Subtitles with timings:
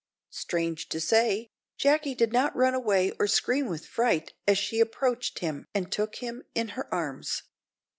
[0.31, 5.37] Strange to say, Jacky did not run away or scream with fright as she approached
[5.37, 7.43] him and took him in her arms.